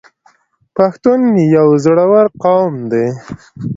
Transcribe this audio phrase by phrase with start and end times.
[0.75, 1.19] پښتون
[1.57, 3.07] یو زړور قوم دی.